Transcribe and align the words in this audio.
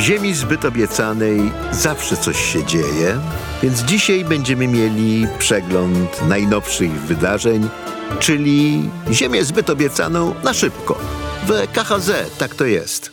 W 0.00 0.02
ziemi 0.02 0.34
zbyt 0.34 0.64
obiecanej 0.64 1.52
zawsze 1.72 2.16
coś 2.16 2.52
się 2.52 2.64
dzieje, 2.64 3.20
więc 3.62 3.82
dzisiaj 3.82 4.24
będziemy 4.24 4.68
mieli 4.68 5.26
przegląd 5.38 6.28
najnowszych 6.28 6.90
wydarzeń, 6.92 7.68
czyli 8.18 8.90
Ziemię 9.12 9.44
zbyt 9.44 9.70
obiecaną 9.70 10.34
na 10.44 10.54
szybko. 10.54 10.98
W 11.46 11.72
KHZ 11.72 12.38
tak 12.38 12.54
to 12.54 12.64
jest. 12.64 13.12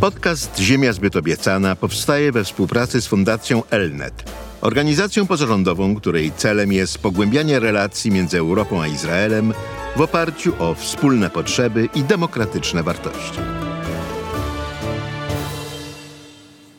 Podcast 0.00 0.58
Ziemia 0.58 0.92
zbyt 0.92 1.16
obiecana 1.16 1.76
powstaje 1.76 2.32
we 2.32 2.44
współpracy 2.44 3.00
z 3.00 3.06
Fundacją 3.06 3.62
Elnet, 3.70 4.30
organizacją 4.60 5.26
pozarządową, 5.26 5.96
której 5.96 6.32
celem 6.36 6.72
jest 6.72 6.98
pogłębianie 6.98 7.60
relacji 7.60 8.10
między 8.10 8.38
Europą 8.38 8.82
a 8.82 8.86
Izraelem 8.86 9.54
w 9.96 10.00
oparciu 10.00 10.52
o 10.58 10.74
wspólne 10.74 11.30
potrzeby 11.30 11.88
i 11.94 12.04
demokratyczne 12.04 12.82
wartości. 12.82 13.38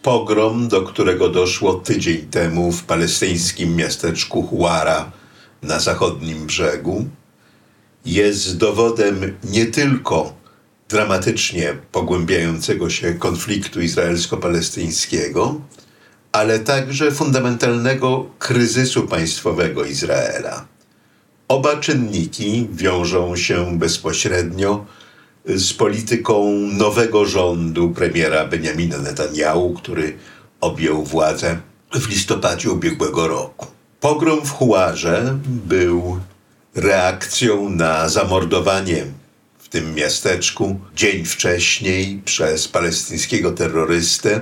Pogrom, 0.03 0.67
do 0.67 0.81
którego 0.81 1.29
doszło 1.29 1.73
tydzień 1.73 2.17
temu 2.17 2.71
w 2.71 2.83
palestyńskim 2.83 3.75
miasteczku 3.75 4.43
Huara 4.43 5.11
na 5.61 5.79
zachodnim 5.79 6.45
brzegu, 6.45 7.05
jest 8.05 8.57
dowodem 8.57 9.37
nie 9.43 9.65
tylko 9.65 10.33
dramatycznie 10.89 11.77
pogłębiającego 11.91 12.89
się 12.89 13.13
konfliktu 13.13 13.81
izraelsko-palestyńskiego, 13.81 15.61
ale 16.31 16.59
także 16.59 17.11
fundamentalnego 17.11 18.25
kryzysu 18.39 19.07
państwowego 19.07 19.85
Izraela. 19.85 20.65
Oba 21.47 21.77
czynniki 21.77 22.67
wiążą 22.73 23.35
się 23.35 23.79
bezpośrednio 23.79 24.85
z 25.45 25.73
polityką 25.73 26.51
nowego 26.53 27.25
rządu 27.25 27.89
premiera 27.89 28.45
Benjamina 28.45 28.97
Netanyahu, 28.97 29.73
który 29.73 30.17
objął 30.61 31.03
władzę 31.03 31.57
w 31.93 32.09
listopadzie 32.09 32.71
ubiegłego 32.71 33.27
roku. 33.27 33.67
Pogrom 33.99 34.45
w 34.45 34.49
Huarze 34.49 35.39
był 35.45 36.19
reakcją 36.75 37.69
na 37.69 38.09
zamordowanie 38.09 39.05
w 39.59 39.69
tym 39.69 39.95
miasteczku 39.95 40.79
dzień 40.95 41.25
wcześniej 41.25 42.21
przez 42.25 42.67
palestyńskiego 42.67 43.51
terrorystę 43.51 44.41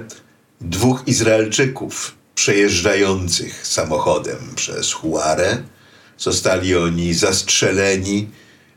dwóch 0.61 1.03
Izraelczyków 1.07 2.15
przejeżdżających 2.35 3.67
samochodem 3.67 4.37
przez 4.55 4.93
Huarę. 4.93 5.57
Zostali 6.17 6.75
oni 6.75 7.13
zastrzeleni 7.13 8.29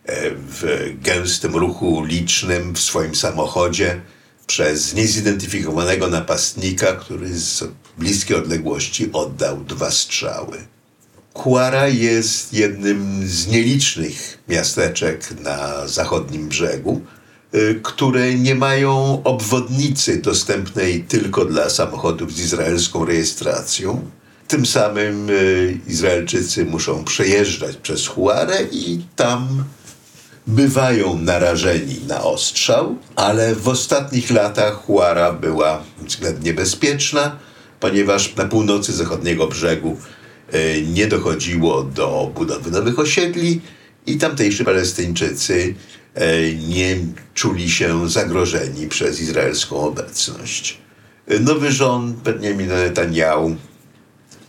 w 0.07 0.93
gęstym 1.03 1.57
ruchu 1.57 2.05
licznym 2.05 2.75
w 2.75 2.81
swoim 2.81 3.15
samochodzie 3.15 4.01
przez 4.47 4.95
niezidentyfikowanego 4.95 6.09
napastnika, 6.09 6.93
który 6.93 7.39
z 7.39 7.65
bliskiej 7.99 8.37
odległości 8.37 9.13
oddał 9.13 9.65
dwa 9.65 9.91
strzały. 9.91 10.59
Kuara 11.33 11.89
jest 11.89 12.53
jednym 12.53 13.29
z 13.29 13.47
nielicznych 13.47 14.39
miasteczek 14.49 15.41
na 15.41 15.89
zachodnim 15.89 16.49
brzegu, 16.49 17.01
y, 17.55 17.81
które 17.83 18.35
nie 18.35 18.55
mają 18.55 19.23
obwodnicy 19.25 20.21
dostępnej 20.21 21.05
tylko 21.05 21.45
dla 21.45 21.71
samochodów 21.71 22.33
z 22.33 22.41
izraelską 22.41 23.05
rejestracją. 23.05 24.11
Tym 24.49 24.67
samym 24.67 25.31
y, 25.31 25.79
Izraelczycy 25.89 26.65
muszą 26.65 27.05
przejeżdżać 27.05 27.77
przez 27.77 28.07
Huarę 28.07 28.59
i 28.73 29.01
tam 29.17 29.65
bywają 30.47 31.19
narażeni 31.19 32.01
na 32.09 32.23
ostrzał, 32.23 32.97
ale 33.17 33.55
w 33.55 33.69
ostatnich 33.69 34.31
latach 34.31 34.75
Huara 34.75 35.33
była 35.33 35.83
względnie 35.99 36.55
bezpieczna, 36.55 37.37
ponieważ 37.81 38.37
na 38.37 38.45
północy 38.45 38.93
zachodniego 38.93 39.47
brzegu 39.47 39.97
E, 40.55 40.83
nie 40.83 41.07
dochodziło 41.07 41.83
do 41.83 42.33
budowy 42.35 42.71
nowych 42.71 42.99
osiedli 42.99 43.61
i 44.07 44.17
tamtejsi 44.17 44.65
Palestyńczycy 44.65 45.75
e, 46.15 46.53
nie 46.53 46.97
czuli 47.35 47.71
się 47.71 48.11
zagrożeni 48.11 48.89
przez 48.89 49.21
izraelską 49.21 49.77
obecność. 49.77 50.79
E, 51.29 51.39
nowy 51.39 51.73
rząd 51.73 52.17
Benjamina 52.17 52.75
Netanyahu 52.75 53.57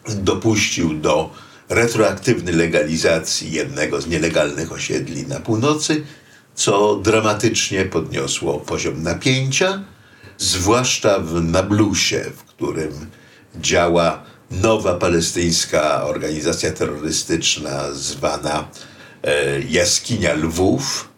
dopuścił 0.10 0.94
do 0.94 1.30
retroaktywnej 1.70 2.54
legalizacji 2.54 3.52
jednego 3.52 4.02
z 4.02 4.08
nielegalnych 4.08 4.72
osiedli 4.72 5.28
na 5.28 5.40
północy, 5.40 6.04
co 6.56 6.96
dramatycznie 6.96 7.86
podniosło 7.86 8.60
poziom 8.60 9.04
napięcia, 9.04 9.84
zwłaszcza 10.38 11.20
w 11.20 11.44
Nablusie, 11.44 12.26
w 12.36 12.44
którym 12.44 12.92
działa 13.62 14.24
nowa 14.52 14.94
palestyńska 14.94 16.04
organizacja 16.04 16.72
terrorystyczna 16.72 17.92
zwana 17.94 18.68
e, 19.24 19.62
Jaskinia 19.62 20.34
Lwów, 20.34 21.10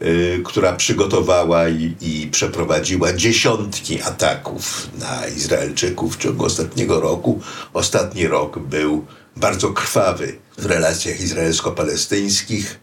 e, 0.00 0.04
która 0.44 0.72
przygotowała 0.72 1.68
i, 1.68 1.94
i, 2.00 2.28
przeprowadziła 2.30 3.12
dziesiątki 3.12 4.02
ataków 4.02 4.88
na 4.98 5.26
Izraelczyków 5.26 6.16
w 6.16 6.18
ciągu 6.18 6.44
ostatniego 6.44 7.00
roku. 7.00 7.40
Ostatni 7.72 8.26
rok 8.26 8.58
był 8.58 9.06
bardzo 9.36 9.72
krwawy 9.72 10.38
w 10.58 10.66
relacjach 10.66 11.20
izraelsko-palestyńskich. 11.20 12.78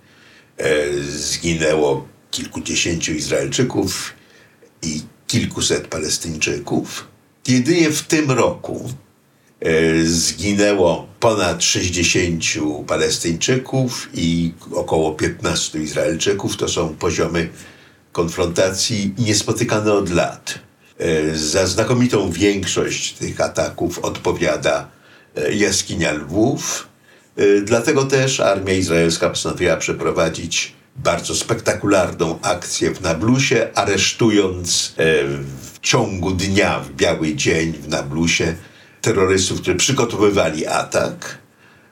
E, 0.58 0.94
zginęło 1.04 2.08
kilkudziesięciu 2.32 3.14
Izraelczyków 3.14 4.14
i 4.82 5.02
kilkuset 5.28 5.88
Palestyńczyków. 5.88 7.08
Jedynie 7.48 7.90
w 7.90 8.02
tym 8.02 8.32
roku 8.32 8.90
E, 9.62 10.06
zginęło 10.06 11.08
ponad 11.20 11.64
60 11.64 12.44
Palestyńczyków 12.88 14.10
i 14.14 14.54
około 14.74 15.12
15 15.12 15.80
Izraelczyków. 15.80 16.58
To 16.58 16.68
są 16.68 16.96
poziomy 16.96 17.50
konfrontacji 18.12 19.14
niespotykane 19.18 19.94
od 19.94 20.10
lat. 20.10 20.60
E, 21.00 21.36
za 21.36 21.68
znakomitą 21.68 22.32
większość 22.32 23.14
tych 23.14 23.42
ataków 23.42 24.00
odpowiada 24.00 24.88
jaskinia 25.54 26.12
Lwów. 26.12 26.88
Dlatego 27.64 28.06
też 28.06 28.40
armia 28.40 28.74
izraelska 28.74 29.30
postanowiła 29.30 29.78
przeprowadzić 29.78 30.74
bardzo 30.96 31.36
spektakularną 31.36 32.40
akcję 32.42 32.92
w 32.92 33.02
Nablusie, 33.02 33.68
aresztując 33.76 34.96
w 35.74 35.80
ciągu 35.82 36.32
dnia, 36.32 36.80
w 36.80 36.92
biały 36.92 37.36
dzień 37.36 37.74
w 37.74 37.88
Nablusie 37.88 38.56
terrorystów, 39.02 39.62
którzy 39.62 39.78
przygotowywali 39.78 40.68
atak. 40.68 41.38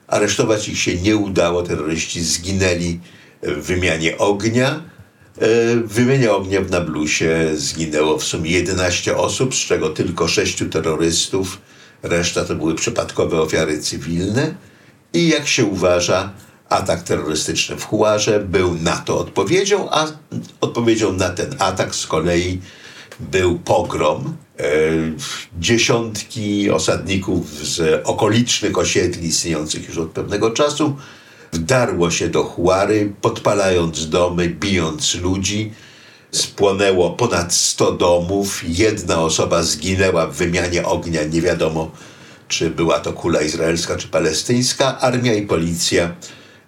Aresztować 0.07 0.69
ich 0.69 0.79
się 0.79 0.95
nie 0.95 1.17
udało, 1.17 1.63
terroryści 1.63 2.23
zginęli 2.23 2.99
w 3.43 3.65
wymianie 3.65 4.17
ognia. 4.17 4.83
E, 5.37 5.75
w 5.75 5.93
wymianie 5.93 6.31
ognia 6.31 6.61
w 6.61 6.71
Nablusie 6.71 7.51
zginęło 7.53 8.17
w 8.17 8.23
sumie 8.23 8.51
11 8.51 9.17
osób, 9.17 9.55
z 9.55 9.57
czego 9.57 9.89
tylko 9.89 10.27
6 10.27 10.63
terrorystów. 10.71 11.61
Reszta 12.03 12.45
to 12.45 12.55
były 12.55 12.75
przypadkowe 12.75 13.41
ofiary 13.41 13.79
cywilne. 13.79 14.55
I 15.13 15.27
jak 15.27 15.47
się 15.47 15.65
uważa, 15.65 16.33
atak 16.69 17.03
terrorystyczny 17.03 17.75
w 17.75 17.85
Huarze 17.85 18.39
był 18.39 18.75
na 18.75 18.97
to 18.97 19.19
odpowiedzią, 19.19 19.91
a 19.91 20.07
odpowiedzią 20.61 21.13
na 21.13 21.29
ten 21.29 21.55
atak 21.59 21.95
z 21.95 22.07
kolei 22.07 22.61
był 23.19 23.59
pogrom. 23.59 24.37
E, 24.59 24.63
dziesiątki 25.59 26.69
osadników 26.71 27.51
z 27.51 28.01
okolicznych 28.07 28.77
osiedli 28.77 29.27
istniejących 29.27 29.87
już 29.87 29.97
od 29.97 30.09
pewnego 30.09 30.51
czasu 30.51 30.95
wdarło 31.51 32.11
się 32.11 32.27
do 32.27 32.43
Huary, 32.43 33.13
podpalając 33.21 34.09
domy, 34.09 34.49
bijąc 34.49 35.15
ludzi. 35.15 35.71
Spłonęło 36.31 37.09
ponad 37.09 37.53
100 37.53 37.91
domów. 37.91 38.61
Jedna 38.67 39.21
osoba 39.21 39.63
zginęła 39.63 40.27
w 40.27 40.35
wymianie 40.35 40.85
ognia. 40.85 41.23
Nie 41.23 41.41
wiadomo, 41.41 41.91
czy 42.47 42.69
była 42.69 42.99
to 42.99 43.13
kula 43.13 43.41
izraelska, 43.41 43.95
czy 43.95 44.07
palestyńska. 44.07 44.99
Armia 44.99 45.33
i 45.33 45.41
policja 45.41 46.15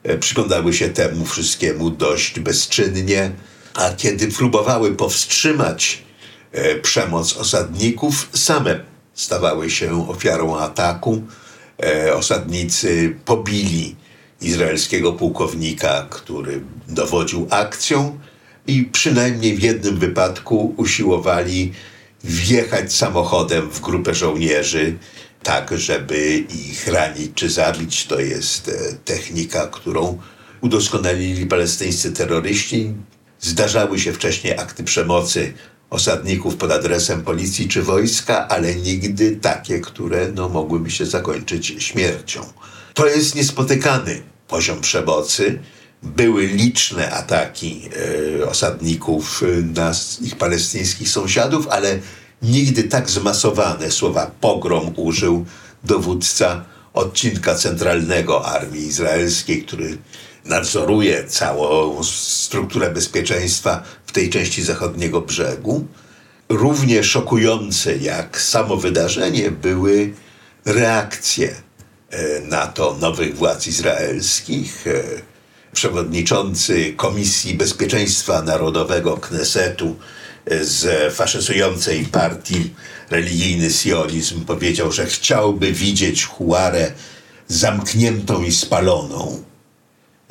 e, 0.04 0.18
przyglądały 0.18 0.74
się 0.74 0.90
temu 0.90 1.26
wszystkiemu 1.26 1.90
dość 1.90 2.40
bezczynnie. 2.40 3.32
A 3.74 3.90
kiedy 3.90 4.28
próbowały 4.28 4.96
powstrzymać 4.96 6.04
E, 6.52 6.76
przemoc 6.76 7.38
osadników 7.38 8.30
same 8.34 8.80
stawały 9.14 9.70
się 9.70 10.10
ofiarą 10.10 10.58
ataku. 10.58 11.22
E, 11.84 12.16
osadnicy 12.16 13.16
pobili 13.26 13.96
izraelskiego 14.42 15.14
pułkownika, 15.14 16.08
który 16.10 16.62
dowodził 16.88 17.48
akcją 17.50 18.20
i 18.68 18.84
przynajmniej 18.84 19.56
w 19.56 19.64
jednym 19.64 20.00
wypadku 20.00 20.74
usiłowali 20.78 21.74
wjechać 22.24 22.94
samochodem 22.94 23.70
w 23.70 23.80
grupę 23.80 24.16
żołnierzy, 24.16 24.98
tak 25.44 25.78
żeby 25.78 26.38
ich 26.70 26.88
ranić 26.88 27.32
czy 27.36 27.50
zabić. 27.50 28.06
To 28.06 28.20
jest 28.20 28.70
e, 28.70 28.94
technika, 29.06 29.68
którą 29.68 30.18
udoskonalili 30.62 31.46
palestyńscy 31.46 32.12
terroryści. 32.12 32.94
Zdarzały 33.40 34.00
się 34.00 34.14
wcześniej 34.14 34.58
akty 34.58 34.84
przemocy 34.84 35.54
osadników 35.90 36.56
pod 36.56 36.72
adresem 36.72 37.24
policji 37.24 37.68
czy 37.68 37.84
wojska, 37.84 38.48
ale 38.48 38.76
nigdy 38.76 39.36
takie, 39.36 39.80
które 39.80 40.32
no, 40.36 40.50
mogłyby 40.50 40.92
się 40.92 41.06
zakończyć 41.06 41.76
śmiercią. 41.80 42.42
To 42.94 43.08
jest 43.08 43.36
niespotykany 43.36 44.22
poziom 44.48 44.82
przemocy. 44.82 45.60
Były 46.04 46.48
liczne 46.48 47.12
ataki 47.12 47.90
e, 48.42 48.46
osadników 48.50 49.44
na 49.76 49.92
ich 50.22 50.36
palestyńskich 50.36 51.10
sąsiadów, 51.10 51.68
ale 51.68 52.00
nigdy 52.42 52.84
tak 52.84 53.10
zmasowane 53.10 53.92
słowa 53.92 54.32
pogrom 54.42 54.94
użył 54.96 55.46
dowódca 55.84 56.66
odcinka 56.94 57.56
centralnego 57.56 58.46
armii 58.46 58.88
izraelskiej, 58.88 59.64
który 59.64 59.98
nadzoruje 60.46 61.24
całą 61.28 62.04
strukturę 62.04 62.90
bezpieczeństwa 62.90 63.84
w 64.06 64.12
tej 64.12 64.30
części 64.30 64.64
zachodniego 64.64 65.22
brzegu. 65.22 65.88
Równie 66.50 67.04
szokujące 67.04 67.98
jak 67.98 68.42
samo 68.42 68.78
wydarzenie 68.78 69.52
były 69.52 70.14
reakcje 70.66 71.56
e, 72.10 72.40
na 72.40 72.68
to 72.68 72.98
nowych 73.02 73.38
władz 73.38 73.68
izraelskich. 73.68 74.86
Przewodniczący 75.74 76.94
Komisji 76.98 77.54
Bezpieczeństwa 77.54 78.42
Narodowego 78.42 79.18
Knesetu 79.18 79.96
e, 80.46 80.66
z 80.66 81.14
faszyzującej 81.14 82.06
partii 82.06 82.74
religijny 83.10 83.72
sionizm 83.72 84.46
powiedział, 84.46 84.92
że 84.92 85.06
chciałby 85.06 85.72
widzieć 85.72 86.26
Huarę 86.26 86.92
zamkniętą 87.48 88.44
i 88.44 88.52
spaloną 88.52 89.44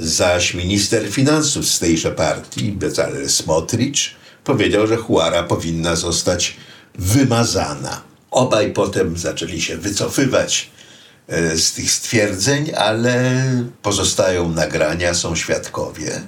Zaś 0.01 0.55
minister 0.55 1.13
finansów 1.13 1.67
z 1.67 1.79
tejże 1.79 2.13
partii, 2.13 2.73
Bezalel 2.73 3.29
Smotrich, 3.29 3.97
powiedział, 4.45 4.87
że 4.87 4.97
Huara 4.97 5.43
powinna 5.43 5.97
zostać 5.97 6.57
wymazana. 6.95 8.03
Obaj 8.31 8.73
potem 8.73 9.17
zaczęli 9.17 9.61
się 9.61 9.77
wycofywać 9.77 10.71
z 11.57 11.73
tych 11.73 11.91
stwierdzeń, 11.91 12.73
ale 12.77 13.45
pozostają 13.83 14.49
nagrania, 14.49 15.15
są 15.15 15.37
świadkowie. 15.37 16.21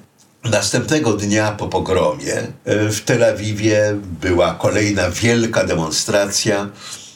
Następnego 0.45 1.13
dnia 1.13 1.53
po 1.53 1.69
pogromie 1.69 2.35
e, 2.35 2.89
w 2.89 3.01
Tel 3.01 3.25
Awiwie 3.25 3.97
była 4.21 4.55
kolejna 4.55 5.11
wielka 5.11 5.65
demonstracja 5.65 6.69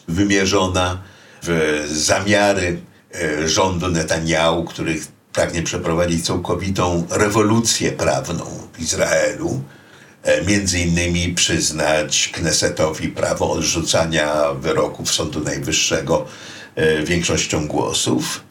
wymierzona 0.09 1.03
w 1.43 1.83
zamiary 1.93 2.81
e, 3.15 3.49
rządu 3.49 3.89
Netanyahu, 3.89 4.65
których 4.65 5.07
pragnie 5.33 5.63
przeprowadzić 5.63 6.27
całkowitą 6.27 7.07
rewolucję 7.11 7.93
prawną 7.93 8.45
w 8.73 8.81
Izraelu, 8.81 9.61
e, 10.23 10.45
między 10.45 10.79
innymi 10.79 11.35
przyznać 11.35 12.31
Knesetowi 12.35 13.09
prawo 13.09 13.51
odrzucania 13.51 14.53
wyroków 14.53 15.13
Sądu 15.13 15.41
Najwyższego 15.41 16.27
e, 16.27 16.56
większością 17.05 17.67
głosów. 17.67 18.45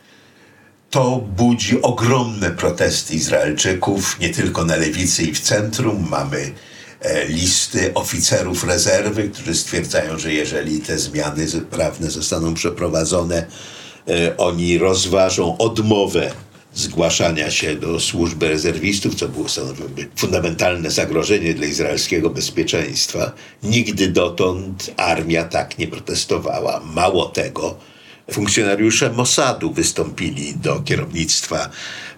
To 0.89 1.23
budzi 1.37 1.81
ogromne 1.81 2.51
protesty 2.51 3.13
Izraelczyków, 3.13 4.19
nie 4.19 4.29
tylko 4.29 4.65
na 4.65 4.75
lewicy 4.75 5.23
i 5.23 5.33
w 5.33 5.39
centrum. 5.39 6.07
Mamy 6.09 6.51
e, 7.01 7.27
listy 7.27 7.93
oficerów 7.93 8.63
rezerwy, 8.63 9.29
którzy 9.29 9.55
stwierdzają, 9.55 10.19
że 10.19 10.33
jeżeli 10.33 10.79
te 10.79 10.97
zmiany 10.97 11.47
prawne 11.71 12.11
zostaną 12.11 12.53
przeprowadzone, 12.53 13.45
oni 14.37 14.77
rozważą 14.77 15.57
odmowę 15.57 16.31
zgłaszania 16.73 17.51
się 17.51 17.75
do 17.75 17.99
służby 17.99 18.47
rezerwistów, 18.49 19.15
co 19.15 19.29
było 19.29 19.49
stanowiłoby 19.49 20.07
fundamentalne 20.15 20.91
zagrożenie 20.91 21.53
dla 21.53 21.65
izraelskiego 21.65 22.29
bezpieczeństwa. 22.29 23.31
Nigdy 23.63 24.07
dotąd 24.07 24.91
armia 24.97 25.43
tak 25.43 25.77
nie 25.77 25.87
protestowała. 25.87 26.79
Mało 26.79 27.25
tego, 27.25 27.77
funkcjonariusze 28.31 29.09
Mossadu 29.09 29.71
wystąpili 29.73 30.53
do 30.53 30.79
kierownictwa 30.79 31.69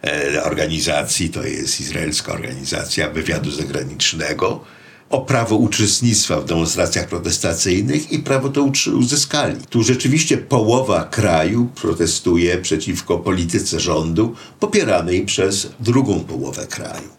e, 0.03 0.43
organizacji, 0.43 1.29
to 1.29 1.43
jest 1.43 1.81
izraelska 1.81 2.33
organizacja 2.33 3.09
wywiadu 3.09 3.51
zagranicznego, 3.51 4.63
o 5.09 5.21
prawo 5.21 5.55
uczestnictwa 5.55 6.41
w 6.41 6.45
demonstracjach 6.45 7.07
protestacyjnych 7.07 8.11
i 8.11 8.19
prawo 8.19 8.49
to 8.49 8.71
uzyskali. 8.99 9.55
Tu 9.69 9.83
rzeczywiście 9.83 10.37
połowa 10.37 11.03
kraju 11.03 11.69
protestuje 11.81 12.57
przeciwko 12.57 13.17
polityce 13.17 13.79
rządu 13.79 14.35
popieranej 14.59 15.25
przez 15.25 15.69
drugą 15.79 16.19
połowę 16.19 16.67
kraju. 16.67 17.09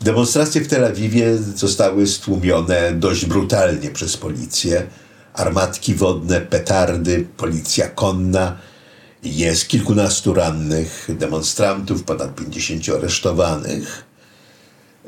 Demonstracje 0.00 0.60
w 0.60 0.68
Tel 0.68 0.84
Awiwie 0.84 1.36
zostały 1.36 2.06
stłumione 2.06 2.92
dość 2.92 3.26
brutalnie 3.26 3.90
przez 3.90 4.16
policję. 4.16 4.86
Armatki 5.34 5.94
wodne, 5.94 6.40
petardy, 6.40 7.26
policja 7.36 7.88
konna. 7.88 8.56
Jest 9.22 9.68
kilkunastu 9.68 10.34
rannych 10.34 11.08
demonstrantów, 11.08 12.02
ponad 12.02 12.34
50 12.34 12.88
aresztowanych. 12.88 14.04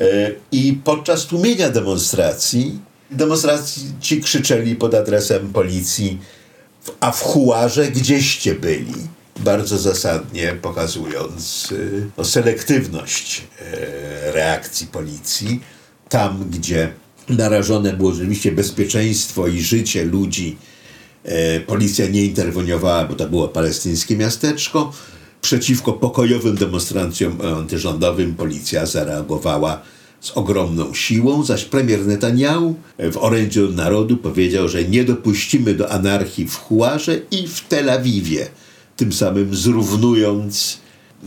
E, 0.00 0.04
I 0.52 0.80
podczas 0.84 1.26
tłumienia 1.26 1.70
demonstracji, 1.70 2.80
demonstracji 3.10 4.20
krzyczeli 4.22 4.76
pod 4.76 4.94
adresem 4.94 5.52
policji, 5.52 6.18
a 7.00 7.12
w 7.12 7.20
Huarze 7.20 7.88
gdzieście 7.90 8.54
byli? 8.54 8.94
Bardzo 9.40 9.78
zasadnie 9.78 10.52
pokazując 10.62 11.72
e, 11.72 11.76
no, 12.18 12.24
selektywność 12.24 13.42
e, 13.60 14.32
reakcji 14.32 14.86
policji. 14.86 15.60
Tam, 16.08 16.50
gdzie 16.50 16.92
narażone 17.28 17.92
było 17.92 18.12
rzeczywiście 18.12 18.52
bezpieczeństwo 18.52 19.46
i 19.46 19.60
życie 19.60 20.04
ludzi, 20.04 20.56
policja 21.66 22.08
nie 22.08 22.24
interweniowała, 22.24 23.04
bo 23.04 23.14
to 23.14 23.28
było 23.28 23.48
palestyńskie 23.48 24.16
miasteczko. 24.16 24.92
Przeciwko 25.40 25.92
pokojowym 25.92 26.56
demonstracjom 26.56 27.38
antyrządowym 27.40 28.34
policja 28.34 28.86
zareagowała 28.86 29.82
z 30.20 30.30
ogromną 30.30 30.94
siłą, 30.94 31.44
zaś 31.44 31.64
premier 31.64 32.06
Netanyahu 32.06 32.74
w 32.98 33.16
orędziu 33.16 33.72
narodu 33.72 34.16
powiedział, 34.16 34.68
że 34.68 34.84
nie 34.84 35.04
dopuścimy 35.04 35.74
do 35.74 35.90
anarchii 35.90 36.48
w 36.48 36.56
Huarze 36.56 37.20
i 37.30 37.48
w 37.48 37.60
Tel 37.68 37.90
Awiwie, 37.90 38.46
tym 38.96 39.12
samym 39.12 39.54
zrównując 39.54 40.78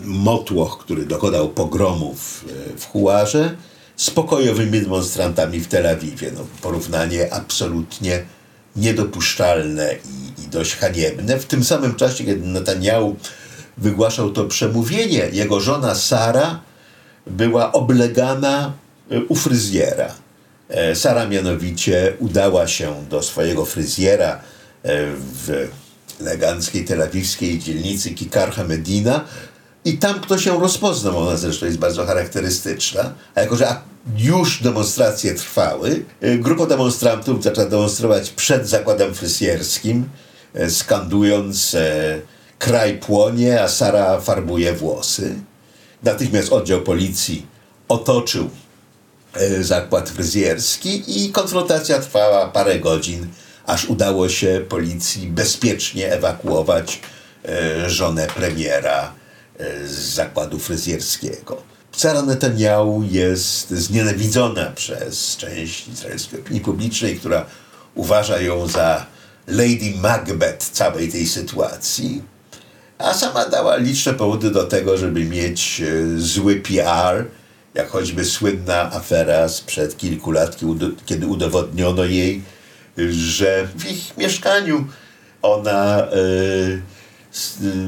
motłoch, 0.06 0.78
który 0.78 1.06
dokonał 1.06 1.50
pogromów 1.50 2.46
e, 2.50 2.78
w 2.78 2.86
Huarze, 2.86 3.56
z 3.98 4.10
pokojowymi 4.10 4.82
demonstrantami 4.82 5.60
w 5.60 5.68
Tel 5.68 5.88
Awiwie. 5.88 6.32
No, 6.36 6.42
porównanie 6.62 7.34
absolutnie 7.34 8.24
niedopuszczalne 8.76 9.96
i, 9.96 10.42
i 10.42 10.48
dość 10.48 10.76
haniebne. 10.76 11.40
W 11.40 11.46
tym 11.46 11.64
samym 11.64 11.96
czasie, 11.96 12.24
kiedy 12.24 12.48
Netanyahu 12.48 13.16
wygłaszał 13.78 14.32
to 14.32 14.46
przemówienie, 14.46 15.30
jego 15.32 15.60
żona 15.60 15.96
Sara 15.96 16.60
była 17.28 17.72
oblegana 17.72 18.74
e, 19.12 19.22
u 19.22 19.36
fryzjera. 19.36 20.14
E, 20.70 20.96
Sara 20.96 21.28
mianowicie 21.28 22.14
udała 22.20 22.68
się 22.68 23.06
do 23.10 23.24
swojego 23.24 23.66
fryzjera 23.66 24.34
e, 24.34 24.40
w 25.16 25.68
eleganckiej 26.22 26.86
telawiwskiej 26.86 27.60
dzielnicy 27.60 28.12
Kikarcha 28.12 28.64
Medina 28.64 29.26
i 29.86 29.98
tam 29.98 30.20
ktoś 30.20 30.46
ją 30.46 30.60
rozpoznał, 30.60 31.18
ona 31.18 31.38
zresztą 31.38 31.66
jest 31.66 31.78
bardzo 31.78 32.06
charakterystyczna, 32.06 33.14
a 33.36 33.42
jako, 33.42 33.56
że 33.56 33.76
już 34.18 34.64
demonstracje 34.64 35.36
trwały, 35.36 36.06
grupa 36.38 36.66
demonstrantów 36.66 37.44
zaczęła 37.44 37.70
demonstrować 37.70 38.30
przed 38.30 38.70
zakładem 38.70 39.14
fryzjerskim, 39.14 40.10
skandując 40.70 41.76
kraj 42.60 42.98
płonie, 42.98 43.62
a 43.62 43.68
Sara 43.68 44.22
farbuje 44.22 44.74
włosy. 44.74 45.36
Natychmiast 46.04 46.54
oddział 46.54 46.82
policji 46.82 47.46
otoczył 47.88 48.50
zakład 49.62 50.10
fryzjerski 50.10 51.04
i 51.08 51.32
konfrontacja 51.32 52.00
trwała 52.00 52.48
parę 52.48 52.80
godzin, 52.80 53.28
aż 53.66 53.86
udało 53.86 54.30
się 54.30 54.62
policji 54.70 55.28
bezpiecznie 55.28 56.12
ewakuować 56.12 57.02
żonę 57.88 58.28
premiera 58.28 59.12
z 59.86 59.92
zakładu 59.92 60.60
fryzjerskiego. 60.60 61.62
Sara 61.92 62.22
Netanyahu 62.22 63.04
jest 63.12 63.70
znienawidzona 63.70 64.66
przez 64.66 65.38
część 65.38 65.88
izraelskiej 65.88 66.40
opinii 66.40 66.62
publicznej, 66.62 67.20
która 67.20 67.46
uważa 67.96 68.42
ją 68.42 68.68
za 68.68 69.06
Lady 69.48 69.94
Macbeth 70.02 70.70
całej 70.72 71.12
tej 71.12 71.28
sytuacji 71.28 72.22
a 72.98 73.14
sama 73.14 73.46
dała 73.46 73.76
liczne 73.76 74.14
powody 74.14 74.52
do 74.52 74.64
tego, 74.64 74.98
żeby 74.98 75.26
mieć 75.26 75.82
e, 75.82 76.20
zły 76.20 76.56
PR, 76.56 77.26
jak 77.74 77.90
choćby 77.90 78.26
słynna 78.26 78.92
afera 78.92 79.50
sprzed 79.50 79.98
kilku 79.98 80.32
lat, 80.32 80.58
kiedy 81.06 81.28
udowodniono 81.28 82.04
jej, 82.04 82.42
że 83.10 83.68
w 83.76 83.92
ich 83.92 84.18
mieszkaniu 84.18 84.88
ona 85.42 86.08
y, 86.14 86.82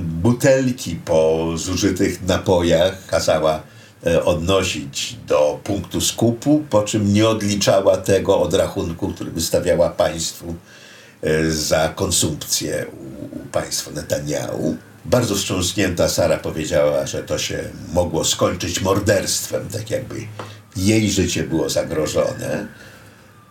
butelki 0.04 0.96
po 0.96 1.52
zużytych 1.56 2.22
napojach 2.22 3.06
kazała 3.06 3.64
e, 4.06 4.26
odnosić 4.26 5.16
do 5.28 5.60
punktu 5.64 6.02
skupu, 6.02 6.64
po 6.70 6.84
czym 6.84 7.14
nie 7.14 7.30
odliczała 7.30 7.98
tego 7.98 8.40
od 8.40 8.54
rachunku, 8.54 9.14
który 9.14 9.32
wystawiała 9.32 9.90
państwu 9.90 10.56
e, 11.22 11.52
za 11.52 11.90
konsumpcję 11.90 12.86
u, 13.32 13.48
państwa 13.52 13.92
Netanyahu. 13.92 14.78
Bardzo 15.06 15.36
wstrząsnięta 15.36 16.10
Sara 16.10 16.38
powiedziała, 16.38 17.06
że 17.06 17.24
to 17.24 17.38
się 17.38 17.64
mogło 17.94 18.26
skończyć 18.26 18.82
morderstwem, 18.82 19.68
tak 19.70 19.90
jakby 19.90 20.16
jej 20.76 21.12
życie 21.12 21.44
było 21.44 21.70
zagrożone 21.70 22.68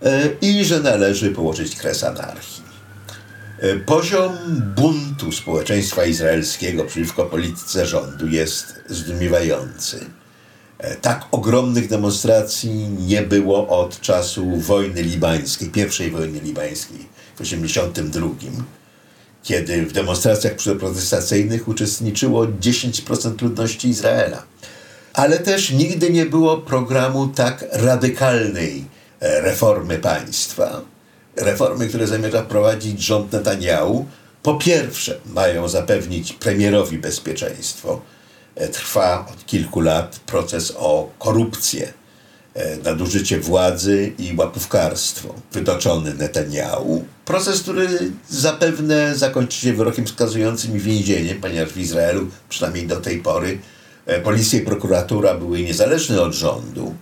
e, 0.02 0.28
i 0.40 0.64
że 0.64 0.80
należy 0.80 1.30
położyć 1.30 1.76
kres 1.76 2.04
anarchii. 2.04 2.65
E, 3.58 3.76
poziom 3.76 4.32
buntu 4.76 5.32
społeczeństwa 5.32 6.04
izraelskiego 6.04 6.84
przeciwko 6.84 7.24
polityce 7.24 7.86
rządu 7.86 8.28
jest 8.28 8.74
zdumiewający. 8.88 10.06
E, 10.78 10.94
tak 10.96 11.24
ogromnych 11.30 11.88
demonstracji 11.88 12.88
nie 12.88 13.22
było 13.22 13.68
od 13.68 14.00
czasu 14.00 14.56
wojny 14.56 15.02
libańskiej, 15.02 15.68
pierwszej 15.68 16.10
wojny 16.10 16.40
libańskiej 16.40 16.98
w 17.34 17.38
1982, 17.38 18.64
kiedy 19.42 19.86
w 19.86 19.92
demonstracjach 19.92 20.52
protestacyjnych 20.78 21.68
uczestniczyło 21.68 22.46
10% 22.46 23.42
ludności 23.42 23.88
Izraela. 23.88 24.42
Ale 25.12 25.38
też 25.38 25.70
nigdy 25.70 26.10
nie 26.10 26.26
było 26.26 26.56
programu 26.56 27.28
tak 27.28 27.64
radykalnej 27.72 28.84
e, 29.20 29.40
reformy 29.40 29.98
państwa 29.98 30.95
reformy, 31.36 31.88
które 31.88 32.06
zamierza 32.06 32.42
wprowadzić 32.42 33.00
rząd 33.00 33.32
Netanyahu, 33.32 34.06
po 34.42 34.54
pierwsze 34.54 35.18
mają 35.26 35.68
zapewnić 35.68 36.32
premierowi 36.32 36.98
bezpieczeństwo. 36.98 38.00
E, 38.54 38.68
trwa 38.68 39.26
od 39.32 39.46
kilku 39.46 39.80
lat 39.80 40.20
proces 40.26 40.72
o 40.76 41.10
korupcję, 41.18 41.92
e, 42.54 42.76
nadużycie 42.76 43.40
władzy 43.40 44.12
i 44.18 44.36
łapówkarstwo 44.36 45.34
wytoczony 45.52 46.14
Netanyahu. 46.14 47.04
Proces, 47.24 47.62
który 47.62 47.88
zapewne 48.28 49.16
zakończy 49.16 49.60
się 49.60 49.72
wyrokiem 49.72 50.08
skazującym 50.08 50.76
i 50.76 50.80
więzieniem, 50.80 51.40
ponieważ 51.40 51.72
w 51.72 51.78
Izraelu, 51.78 52.26
przynajmniej 52.48 52.86
do 52.86 53.00
tej 53.00 53.18
pory, 53.18 53.58
e, 54.06 54.20
policja 54.20 54.60
i 54.60 54.62
prokuratura 54.62 55.34
były 55.34 55.62
niezależne 55.62 56.22
od 56.22 56.32
rządu 56.32 56.94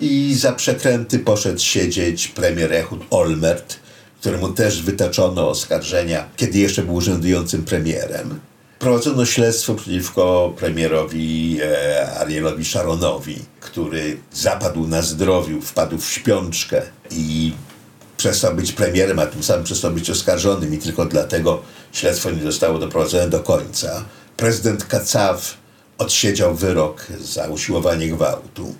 i 0.00 0.34
za 0.34 0.52
przekręty 0.52 1.18
poszedł 1.18 1.60
siedzieć 1.60 2.28
premier 2.28 2.72
Ehud 2.72 3.00
Olmert, 3.10 3.76
któremu 4.20 4.48
też 4.48 4.82
wytaczono 4.82 5.48
oskarżenia, 5.48 6.28
kiedy 6.36 6.58
jeszcze 6.58 6.82
był 6.82 6.94
urzędującym 6.94 7.64
premierem. 7.64 8.40
Prowadzono 8.78 9.26
śledztwo 9.26 9.74
przeciwko 9.74 10.54
premierowi 10.58 11.58
e, 11.62 12.18
Arielowi 12.20 12.64
Sharonowi, 12.64 13.36
który 13.60 14.16
zapadł 14.32 14.86
na 14.86 15.02
zdrowiu, 15.02 15.60
wpadł 15.60 15.98
w 15.98 16.06
śpiączkę 16.06 16.82
i 17.10 17.52
przestał 18.16 18.54
być 18.54 18.72
premierem, 18.72 19.18
a 19.18 19.26
tym 19.26 19.42
samym 19.42 19.64
przestał 19.64 19.92
być 19.92 20.10
oskarżonym 20.10 20.74
i 20.74 20.78
tylko 20.78 21.04
dlatego 21.04 21.62
śledztwo 21.92 22.30
nie 22.30 22.42
zostało 22.42 22.78
doprowadzone 22.78 23.30
do 23.30 23.40
końca. 23.40 24.04
Prezydent 24.36 24.84
Kacaw 24.84 25.54
odsiedział 25.98 26.54
wyrok 26.54 27.06
za 27.20 27.48
usiłowanie 27.48 28.08
gwałtu. 28.08 28.74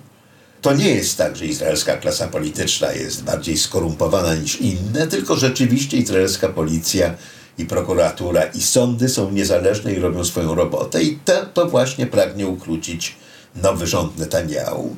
To 0.61 0.73
nie 0.73 0.89
jest 0.89 1.17
tak, 1.17 1.35
że 1.35 1.45
izraelska 1.45 1.97
klasa 1.97 2.27
polityczna 2.27 2.91
jest 2.91 3.23
bardziej 3.23 3.57
skorumpowana 3.57 4.35
niż 4.35 4.61
inne, 4.61 5.07
tylko 5.07 5.35
rzeczywiście 5.35 5.97
izraelska 5.97 6.49
policja 6.49 7.15
i 7.57 7.65
prokuratura 7.65 8.43
i 8.43 8.61
sądy 8.61 9.09
są 9.09 9.31
niezależne 9.31 9.93
i 9.93 9.99
robią 9.99 10.25
swoją 10.25 10.55
robotę 10.55 11.03
i 11.03 11.19
to, 11.25 11.45
to 11.53 11.65
właśnie 11.65 12.07
pragnie 12.07 12.47
ukrócić 12.47 13.15
nowy 13.55 13.87
rząd 13.87 14.17
Netanyahu. 14.17 14.95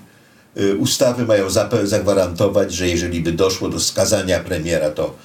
Y, 0.57 0.77
ustawy 0.77 1.25
mają 1.25 1.49
zagwarantować, 1.83 2.73
że 2.73 2.87
jeżeli 2.87 3.21
by 3.21 3.31
doszło 3.31 3.69
do 3.69 3.79
skazania 3.79 4.39
premiera, 4.39 4.89
to 4.89 5.15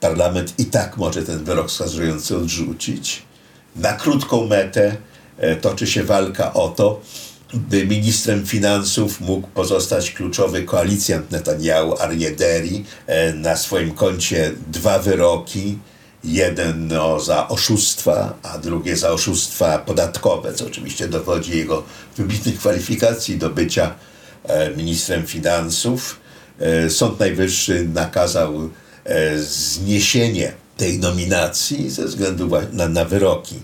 parlament 0.00 0.54
i 0.58 0.64
tak 0.64 0.96
może 0.96 1.22
ten 1.22 1.44
wyrok 1.44 1.70
skazujący 1.70 2.36
odrzucić. 2.36 3.22
Na 3.76 3.92
krótką 3.92 4.46
metę 4.46 4.96
e, 5.38 5.56
toczy 5.56 5.86
się 5.86 6.04
walka 6.04 6.52
o 6.52 6.68
to, 6.68 7.00
by 7.54 7.86
ministrem 7.86 8.46
finansów 8.46 9.20
mógł 9.20 9.48
pozostać 9.48 10.10
kluczowy 10.10 10.62
koalicjant 10.62 11.30
Netanyahu, 11.30 11.98
Aryeh 11.98 12.36
Deri, 12.36 12.84
e, 13.06 13.32
na 13.32 13.56
swoim 13.56 13.94
koncie 13.94 14.52
dwa 14.72 14.98
wyroki, 14.98 15.78
jeden 16.24 16.88
no, 16.88 17.20
za 17.20 17.48
oszustwa, 17.48 18.34
a 18.42 18.58
drugie 18.58 18.96
za 18.96 19.10
oszustwa 19.10 19.78
podatkowe, 19.78 20.54
co 20.54 20.66
oczywiście 20.66 21.08
dowodzi 21.08 21.58
jego 21.58 21.82
wybitnych 22.16 22.58
kwalifikacji 22.58 23.36
do 23.36 23.50
bycia 23.50 23.94
e, 24.44 24.70
ministrem 24.70 25.26
finansów. 25.26 26.20
E, 26.60 26.90
Sąd 26.90 27.20
Najwyższy 27.20 27.88
nakazał 27.94 28.70
zniesienie 29.36 30.52
tej 30.76 30.98
nominacji 30.98 31.90
ze 31.90 32.04
względu 32.04 32.50
na, 32.72 32.88
na 32.88 33.04
wyroki, 33.04 33.62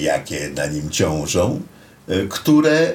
jakie 0.00 0.50
na 0.50 0.66
nim 0.66 0.90
ciążą. 0.90 1.60
E, 2.08 2.26
które 2.26 2.70
e, 2.70 2.94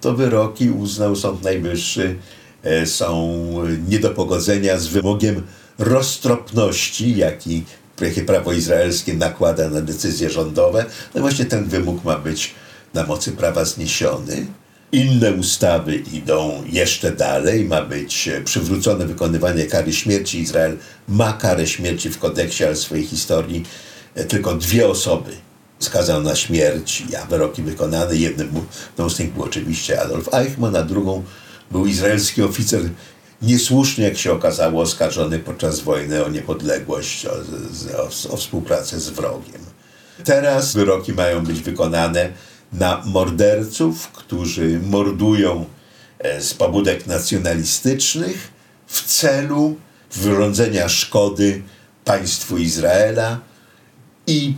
to 0.00 0.14
wyroki 0.14 0.70
uznał 0.70 1.16
Sąd 1.16 1.42
Najwyższy 1.42 2.16
e, 2.62 2.86
są 2.86 3.44
nie 3.88 3.98
do 3.98 4.10
pogodzenia 4.10 4.78
z 4.78 4.86
wymogiem 4.86 5.42
roztropności, 5.78 7.16
jaki 7.16 7.64
prawo 8.26 8.52
izraelskie 8.52 9.14
nakłada 9.14 9.70
na 9.70 9.80
decyzje 9.80 10.30
rządowe. 10.30 10.84
No 11.14 11.20
właśnie 11.20 11.44
ten 11.44 11.64
wymóg 11.64 12.04
ma 12.04 12.18
być 12.18 12.54
na 12.94 13.06
mocy 13.06 13.32
prawa 13.32 13.64
zniesiony. 13.64 14.46
Inne 14.92 15.32
ustawy 15.32 15.96
idą 15.96 16.62
jeszcze 16.72 17.12
dalej. 17.12 17.64
Ma 17.64 17.82
być 17.82 18.28
przywrócone 18.44 19.06
wykonywanie 19.06 19.66
kary 19.66 19.92
śmierci. 19.92 20.40
Izrael 20.40 20.76
ma 21.08 21.32
karę 21.32 21.66
śmierci 21.66 22.10
w 22.10 22.18
kodeksie, 22.18 22.64
ale 22.64 22.74
w 22.74 22.78
swojej 22.78 23.06
historii 23.06 23.64
tylko 24.28 24.54
dwie 24.54 24.88
osoby 24.88 25.30
skazał 25.80 26.22
na 26.22 26.36
śmierć, 26.36 27.02
a 27.22 27.26
wyroki 27.26 27.62
wykonane. 27.62 28.16
Jednym 28.16 28.48
z 29.08 29.18
nich 29.18 29.32
był 29.32 29.42
oczywiście 29.42 30.02
Adolf 30.02 30.34
Eichmann, 30.34 30.76
a 30.76 30.82
drugą 30.82 31.22
był 31.70 31.86
izraelski 31.86 32.42
oficer 32.42 32.80
niesłusznie, 33.42 34.04
jak 34.04 34.18
się 34.18 34.32
okazało, 34.32 34.82
oskarżony 34.82 35.38
podczas 35.38 35.80
wojny 35.80 36.24
o 36.24 36.28
niepodległość, 36.28 37.26
o, 37.26 37.32
o, 37.98 38.32
o 38.34 38.36
współpracę 38.36 39.00
z 39.00 39.08
wrogiem. 39.08 39.60
Teraz 40.24 40.74
wyroki 40.74 41.12
mają 41.12 41.44
być 41.44 41.60
wykonane 41.60 42.32
na 42.72 43.02
morderców, 43.04 44.08
którzy 44.08 44.80
mordują 44.80 45.64
e, 46.18 46.40
z 46.40 46.54
pobudek 46.54 47.06
nacjonalistycznych 47.06 48.48
w 48.86 49.06
celu 49.06 49.76
wyrządzenia 50.12 50.88
szkody 50.88 51.62
państwu 52.04 52.58
Izraela 52.58 53.40
i 54.26 54.54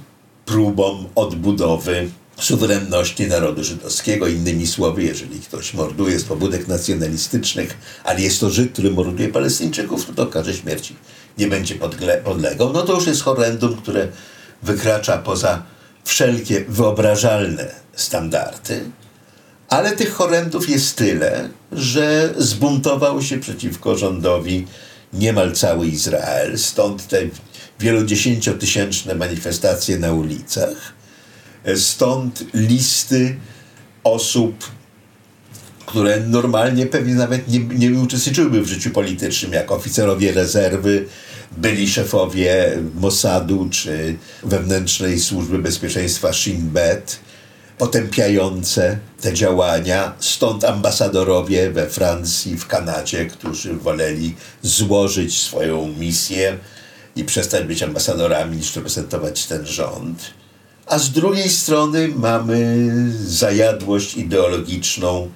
próbą 0.46 1.08
odbudowy 1.14 2.10
suwerenności 2.40 3.26
narodu 3.26 3.64
żydowskiego. 3.64 4.26
Innymi 4.26 4.66
słowy, 4.66 5.02
jeżeli 5.02 5.40
ktoś 5.40 5.74
morduje 5.74 6.18
z 6.18 6.24
pobudek 6.24 6.68
nacjonalistycznych, 6.68 7.76
ale 8.04 8.20
jest 8.20 8.40
to 8.40 8.50
Żyd, 8.50 8.72
który 8.72 8.90
morduje 8.90 9.28
Palestyńczyków, 9.28 10.08
no 10.08 10.14
to 10.14 10.26
karze 10.26 10.54
śmierci 10.54 10.96
nie 11.38 11.46
będzie 11.46 11.74
podlegał. 12.24 12.72
No 12.72 12.82
to 12.82 12.94
już 12.94 13.06
jest 13.06 13.22
horrendum, 13.22 13.76
które 13.76 14.08
wykracza 14.62 15.18
poza 15.18 15.62
wszelkie 16.04 16.64
wyobrażalne 16.68 17.70
standardy. 17.94 18.80
Ale 19.68 19.96
tych 19.96 20.14
horrendów 20.14 20.68
jest 20.68 20.96
tyle, 20.96 21.48
że 21.72 22.34
zbuntował 22.36 23.22
się 23.22 23.40
przeciwko 23.40 23.98
rządowi 23.98 24.66
niemal 25.12 25.52
cały 25.52 25.86
Izrael. 25.86 26.58
Stąd 26.58 27.08
te 27.08 27.18
wielodziesięciotysięczne 27.80 29.14
manifestacje 29.14 29.98
na 29.98 30.12
ulicach. 30.12 30.92
Stąd 31.76 32.44
listy 32.54 33.36
osób, 34.04 34.70
które 35.86 36.20
normalnie 36.20 36.86
pewnie 36.86 37.14
nawet 37.14 37.48
nie, 37.48 37.58
nie 37.58 38.00
uczestniczyłyby 38.00 38.62
w 38.62 38.66
życiu 38.66 38.90
politycznym, 38.90 39.52
jak 39.52 39.72
oficerowie 39.72 40.32
rezerwy, 40.32 41.06
byli 41.56 41.88
szefowie 41.88 42.78
Mossadu 42.94 43.68
czy 43.70 44.16
wewnętrznej 44.42 45.20
służby 45.20 45.58
bezpieczeństwa 45.58 46.32
Shin 46.32 46.70
Bet, 46.70 47.18
potępiające 47.78 48.98
te 49.20 49.32
działania. 49.32 50.12
Stąd 50.18 50.64
ambasadorowie 50.64 51.70
we 51.70 51.90
Francji, 51.90 52.56
w 52.56 52.66
Kanadzie, 52.66 53.26
którzy 53.26 53.74
woleli 53.74 54.34
złożyć 54.62 55.38
swoją 55.38 55.88
misję 55.98 56.58
i 57.16 57.24
przestać 57.24 57.64
być 57.64 57.82
ambasadorami 57.82 58.56
niż 58.56 58.76
reprezentować 58.76 59.46
ten 59.46 59.66
rząd. 59.66 60.30
A 60.86 60.98
z 60.98 61.10
drugiej 61.10 61.48
strony 61.48 62.08
mamy 62.16 62.90
zajadłość 63.26 64.16
ideologiczną 64.16 65.30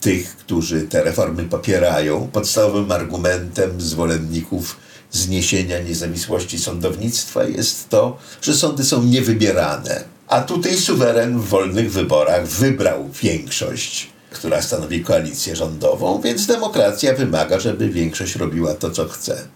tych, 0.00 0.36
którzy 0.36 0.82
te 0.82 1.04
reformy 1.04 1.44
popierają. 1.44 2.28
Podstawowym 2.32 2.92
argumentem 2.92 3.80
zwolenników 3.80 4.76
zniesienia 5.12 5.80
niezawisłości 5.80 6.58
sądownictwa 6.58 7.44
jest 7.44 7.88
to, 7.88 8.18
że 8.42 8.54
sądy 8.54 8.84
są 8.84 9.02
niewybierane. 9.02 10.04
A 10.30 10.40
tutaj 10.40 10.76
suweren 10.76 11.38
w 11.38 11.44
wolnych 11.44 11.92
wyborach 11.92 12.46
wybrał 12.46 13.08
większość 13.22 14.10
która 14.30 14.62
stanowi 14.62 15.04
koalicję 15.04 15.56
rządową, 15.56 16.20
więc 16.20 16.46
demokracja 16.46 17.14
wymaga, 17.14 17.60
żeby 17.60 17.88
większość 17.88 18.36
robiła 18.36 18.74
to, 18.74 18.90
co 18.90 19.08
chce. 19.08 19.48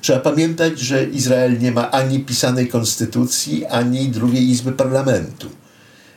Trzeba 0.00 0.20
pamiętać, 0.20 0.78
że 0.80 1.04
Izrael 1.04 1.58
nie 1.58 1.72
ma 1.72 1.90
ani 1.90 2.20
pisanej 2.20 2.68
konstytucji, 2.68 3.66
ani 3.66 4.08
drugiej 4.08 4.50
izby 4.50 4.72
parlamentu. 4.72 5.48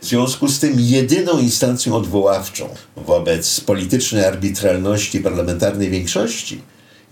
W 0.02 0.06
związku 0.06 0.48
z 0.48 0.60
tym 0.60 0.74
jedyną 0.78 1.40
instancją 1.40 1.96
odwoławczą 1.96 2.70
wobec 2.96 3.60
politycznej 3.60 4.26
arbitralności 4.26 5.20
parlamentarnej 5.20 5.90
większości 5.90 6.62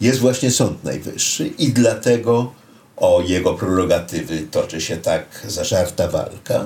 jest 0.02 0.20
właśnie 0.20 0.52
Sąd 0.52 0.84
Najwyższy 0.84 1.48
i 1.48 1.74
dlatego 1.74 2.54
o 2.98 3.22
jego 3.28 3.54
prerogatywy 3.54 4.48
toczy 4.52 4.82
się 4.82 4.98
tak 4.98 5.26
zażarta 5.48 6.08
walka. 6.08 6.66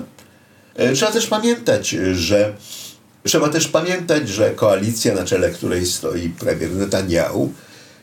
E, 0.77 0.93
trzeba 0.93 1.11
też 1.11 1.27
pamiętać, 1.27 1.89
że 2.13 2.53
trzeba 3.23 3.49
też 3.49 3.67
pamiętać, 3.67 4.29
że 4.29 4.51
koalicja, 4.51 5.15
na 5.15 5.23
czele 5.23 5.49
której 5.49 5.85
stoi 5.85 6.29
premier 6.29 6.71
Netanyahu, 6.71 7.53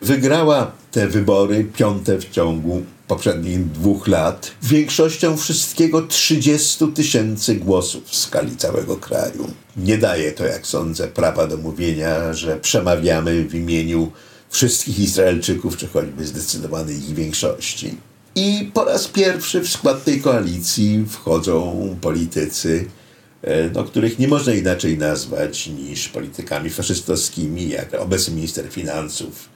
wygrała 0.03 0.73
te 0.91 1.09
wybory 1.09 1.65
piąte 1.65 2.19
w 2.19 2.31
ciągu 2.31 2.83
poprzednich 3.09 3.71
dwóch 3.71 4.09
lat 4.09 4.51
większością 4.63 5.37
wszystkiego 5.37 6.03
30 6.03 6.87
tysięcy 6.95 7.55
głosów 7.55 8.05
w 8.05 8.17
skali 8.17 8.57
całego 8.57 8.97
kraju. 8.97 9.51
Nie 9.77 9.99
daje 9.99 10.33
to, 10.33 10.45
jak 10.45 10.67
sądzę, 10.67 11.09
prawa 11.09 11.47
do 11.47 11.57
mówienia, 11.57 12.33
że 12.33 12.57
przemawiamy 12.57 13.45
w 13.45 13.55
imieniu 13.55 14.13
wszystkich 14.51 14.99
Izraelczyków, 14.99 15.77
czy 15.77 15.89
choćby 15.89 16.27
zdecydowanej 16.27 16.97
ich 16.97 17.15
większości. 17.15 17.97
I 18.37 18.71
po 18.75 18.85
raz 18.85 19.09
pierwszy 19.09 19.61
w 19.61 19.69
skład 19.69 20.05
tej 20.05 20.21
koalicji 20.21 21.05
wchodzą 21.09 21.97
politycy, 22.01 22.85
e, 23.43 23.71
no, 23.71 23.85
których 23.85 24.19
nie 24.19 24.29
można 24.29 24.53
inaczej 24.53 24.99
nazwać 24.99 25.67
niż 25.67 26.09
politykami 26.09 26.71
faszystowskimi, 26.71 27.69
jak 27.69 27.95
obecny 27.95 28.35
minister 28.35 28.69
finansów 28.71 29.49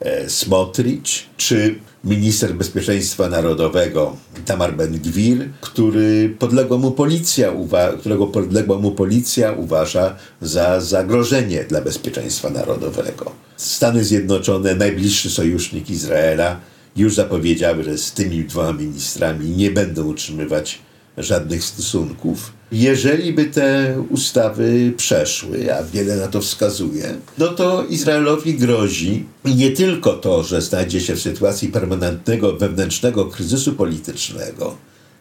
e, 0.00 0.30
Smotrich, 0.30 1.02
czy 1.36 1.74
minister 2.04 2.54
bezpieczeństwa 2.54 3.28
narodowego 3.28 4.16
Tamar 4.44 4.76
Ben-Gwir, 4.76 5.48
który 5.60 6.36
podległa 6.38 6.78
mu 6.78 6.90
policja, 6.90 7.52
którego 8.00 8.26
podległa 8.26 8.78
mu 8.78 8.90
policja 8.90 9.52
uważa 9.52 10.16
za 10.40 10.80
zagrożenie 10.80 11.64
dla 11.64 11.80
bezpieczeństwa 11.80 12.50
narodowego. 12.50 13.32
Stany 13.56 14.04
Zjednoczone, 14.04 14.74
najbliższy 14.74 15.30
sojusznik 15.30 15.90
Izraela, 15.90 16.60
już 16.96 17.14
zapowiedziały, 17.14 17.84
że 17.84 17.98
z 17.98 18.12
tymi 18.12 18.44
dwoma 18.44 18.72
ministrami 18.72 19.50
nie 19.50 19.70
będą 19.70 20.04
utrzymywać 20.04 20.78
żadnych 21.18 21.64
stosunków. 21.64 22.52
Jeżeli 22.72 23.32
by 23.32 23.44
te 23.44 23.96
ustawy 24.10 24.92
przeszły, 24.96 25.74
a 25.74 25.84
wiele 25.84 26.16
na 26.16 26.28
to 26.28 26.40
wskazuje, 26.40 27.14
no 27.38 27.48
to 27.48 27.84
Izraelowi 27.84 28.54
grozi 28.54 29.26
nie 29.44 29.70
tylko 29.70 30.12
to, 30.12 30.42
że 30.42 30.62
znajdzie 30.62 31.00
się 31.00 31.16
w 31.16 31.20
sytuacji 31.20 31.68
permanentnego 31.68 32.52
wewnętrznego 32.52 33.24
kryzysu 33.24 33.72
politycznego 33.72 34.76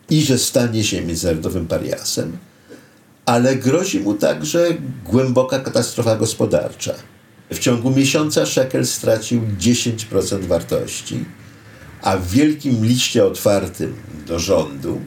i 0.10 0.22
że 0.22 0.40
stanie 0.40 0.84
się 0.84 1.02
międzynarodowym 1.02 1.68
pariasem, 1.68 2.38
ale 3.26 3.56
grozi 3.56 4.00
mu 4.00 4.14
także 4.14 4.68
głęboka 5.06 5.60
katastrofa 5.60 6.16
gospodarcza. 6.16 6.94
W 7.52 7.60
ciągu 7.60 7.92
miesiąca 7.92 8.46
Shekel 8.46 8.86
stracił 8.86 9.42
10% 9.60 10.44
wartości 10.46 11.26
a 12.04 12.18
w 12.18 12.28
wielkim 12.28 12.86
liście 12.86 13.26
otwartym 13.26 13.96
do 14.28 14.40
rządu 14.40 15.02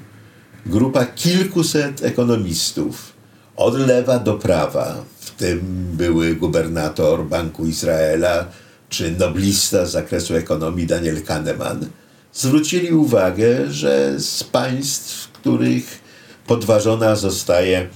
grupa 0.67 1.05
kilkuset 1.07 2.05
ekonomistów 2.05 3.13
od 3.57 3.79
lewa 3.79 4.19
do 4.19 4.35
prawa, 4.35 5.05
w 5.21 5.31
tym 5.31 5.61
były 5.93 6.35
gubernator 6.35 7.25
Banku 7.25 7.67
Izraela 7.67 8.47
czy 8.89 9.11
noblista 9.11 9.87
z 9.87 9.91
zakresu 9.91 10.37
ekonomii 10.37 10.87
Daniel 10.87 11.23
Kahneman, 11.23 11.87
zwrócili 12.33 12.93
uwagę, 12.93 13.73
że 13.73 14.21
z 14.21 14.45
państw, 14.45 15.23
w 15.23 15.29
których 15.33 16.01
podważona 16.47 17.17
zostaje 17.17 17.89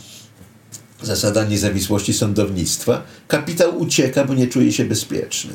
zasada 1.03 1.45
niezawisłości 1.45 2.13
sądownictwa, 2.13 3.03
kapitał 3.29 3.79
ucieka, 3.79 4.25
bo 4.25 4.35
nie 4.35 4.47
czuje 4.47 4.73
się 4.73 4.85
bezpieczny. 4.85 5.53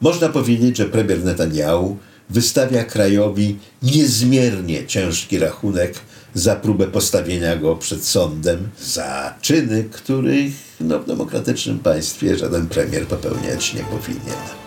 Można 0.00 0.28
powiedzieć, 0.28 0.76
że 0.76 0.84
premier 0.84 1.24
Netanyahu 1.24 1.96
wystawia 2.30 2.84
krajowi 2.84 3.58
niezmiernie 3.82 4.86
ciężki 4.86 5.38
rachunek 5.38 5.94
za 6.34 6.56
próbę 6.56 6.86
postawienia 6.86 7.56
go 7.56 7.76
przed 7.76 8.04
sądem 8.04 8.68
za 8.82 9.34
czyny, 9.40 9.84
których 9.84 10.52
no, 10.80 10.98
w 10.98 11.06
demokratycznym 11.06 11.78
państwie 11.78 12.38
żaden 12.38 12.66
premier 12.66 13.06
popełniać 13.06 13.74
nie 13.74 13.84
powinien. 13.84 14.65